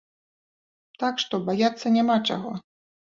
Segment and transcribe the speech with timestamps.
[1.03, 2.55] Так што, баяцца няма чаго.